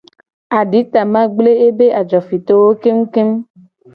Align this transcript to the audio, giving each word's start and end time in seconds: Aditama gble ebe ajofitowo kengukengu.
Aditama 0.59 1.21
gble 1.33 1.51
ebe 1.67 1.85
ajofitowo 2.01 2.67
kengukengu. 2.81 3.39